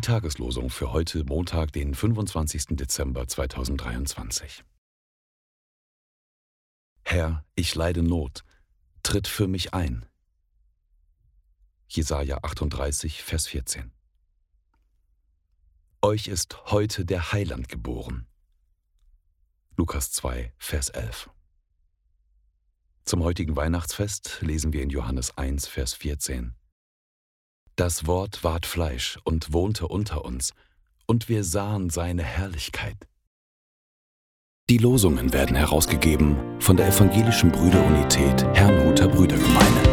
Tageslosung 0.00 0.70
für 0.70 0.92
heute, 0.92 1.22
Montag, 1.24 1.72
den 1.72 1.94
25. 1.94 2.76
Dezember 2.76 3.28
2023. 3.28 4.64
Herr, 7.04 7.44
ich 7.54 7.74
leide 7.74 8.02
Not, 8.02 8.42
tritt 9.02 9.28
für 9.28 9.48
mich 9.48 9.74
ein. 9.74 10.06
Jesaja 11.88 12.38
38, 12.38 13.22
Vers 13.22 13.48
14. 13.48 13.92
Euch 16.00 16.28
ist 16.28 16.72
heute 16.72 17.04
der 17.04 17.32
Heiland 17.32 17.68
geboren. 17.68 18.26
Lukas 19.76 20.10
2, 20.12 20.54
Vers 20.56 20.88
11. 20.88 21.28
Zum 23.04 23.22
heutigen 23.22 23.56
Weihnachtsfest 23.56 24.38
lesen 24.40 24.72
wir 24.72 24.82
in 24.82 24.90
Johannes 24.90 25.36
1, 25.36 25.66
Vers 25.66 25.92
14. 25.92 26.54
Das 27.76 28.06
Wort 28.06 28.44
ward 28.44 28.66
Fleisch 28.66 29.18
und 29.24 29.52
wohnte 29.52 29.88
unter 29.88 30.24
uns, 30.24 30.52
und 31.06 31.28
wir 31.28 31.42
sahen 31.42 31.88
seine 31.88 32.22
Herrlichkeit. 32.22 32.96
Die 34.68 34.78
Losungen 34.78 35.32
werden 35.32 35.56
herausgegeben 35.56 36.36
von 36.60 36.76
der 36.76 36.88
Evangelischen 36.88 37.50
Brüderunität 37.50 38.44
Herrnhuter 38.54 39.08
Brüdergemeine. 39.08 39.91